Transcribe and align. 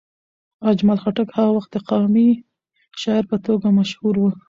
اجمل 0.69 0.97
خټک 1.03 1.27
هغه 1.37 1.51
وخت 1.53 1.69
د 1.73 1.77
قامي 1.89 2.29
شاعر 3.01 3.23
په 3.31 3.37
توګه 3.45 3.67
مشهور 3.79 4.15
و. 4.19 4.23